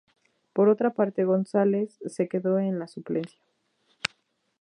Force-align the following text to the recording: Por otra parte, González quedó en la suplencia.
Por 0.53 0.67
otra 0.67 0.89
parte, 0.89 1.25
González 1.25 1.99
quedó 2.31 2.57
en 2.57 2.79
la 2.79 2.87
suplencia. 2.87 3.39